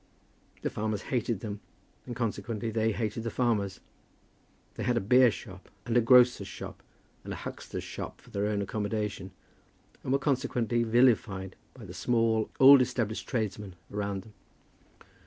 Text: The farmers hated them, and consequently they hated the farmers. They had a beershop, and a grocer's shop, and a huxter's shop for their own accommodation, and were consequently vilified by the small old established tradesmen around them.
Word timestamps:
The 0.63 0.71
farmers 0.71 1.03
hated 1.13 1.41
them, 1.41 1.59
and 2.07 2.15
consequently 2.15 2.71
they 2.71 2.91
hated 2.91 3.21
the 3.21 3.29
farmers. 3.29 3.79
They 4.73 4.81
had 4.81 4.97
a 4.97 4.99
beershop, 4.99 5.69
and 5.85 5.95
a 5.95 6.01
grocer's 6.01 6.47
shop, 6.47 6.81
and 7.23 7.31
a 7.31 7.35
huxter's 7.35 7.83
shop 7.83 8.19
for 8.19 8.31
their 8.31 8.47
own 8.47 8.63
accommodation, 8.63 9.29
and 10.01 10.11
were 10.11 10.17
consequently 10.17 10.81
vilified 10.83 11.55
by 11.75 11.85
the 11.85 11.93
small 11.93 12.49
old 12.59 12.81
established 12.81 13.29
tradesmen 13.29 13.75
around 13.91 14.23
them. 14.23 14.33